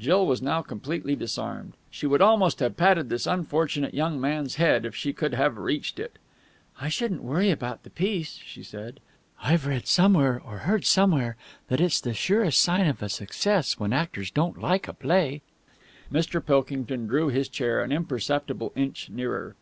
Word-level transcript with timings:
Jill 0.00 0.26
was 0.26 0.42
now 0.42 0.62
completely 0.62 1.14
disarmed. 1.14 1.74
She 1.92 2.08
would 2.08 2.20
almost 2.20 2.58
have 2.58 2.76
patted 2.76 3.08
this 3.08 3.24
unfortunate 3.24 3.94
young 3.94 4.20
man's 4.20 4.56
head, 4.56 4.84
if 4.84 4.96
she 4.96 5.12
could 5.12 5.34
have 5.34 5.56
reached 5.58 6.00
it. 6.00 6.18
"I 6.80 6.88
shouldn't 6.88 7.22
worry 7.22 7.52
about 7.52 7.84
the 7.84 7.90
piece," 7.90 8.40
she 8.44 8.64
said. 8.64 8.98
"I've 9.44 9.64
read 9.64 9.86
somewhere 9.86 10.42
or 10.44 10.58
heard 10.66 10.84
somewhere 10.84 11.36
that 11.68 11.80
it's 11.80 12.00
the 12.00 12.14
surest 12.14 12.60
sign 12.60 12.88
of 12.88 13.00
a 13.00 13.08
success 13.08 13.78
when 13.78 13.92
actors 13.92 14.32
don't 14.32 14.60
like 14.60 14.88
a 14.88 14.92
play." 14.92 15.40
Mr. 16.12 16.44
Pilkington 16.44 17.06
drew 17.06 17.28
his 17.28 17.48
chair 17.48 17.80
an 17.80 17.92
imperceptible 17.92 18.72
inch 18.74 19.08
nearer. 19.08 19.54